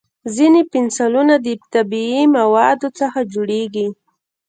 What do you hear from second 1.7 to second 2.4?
طبیعي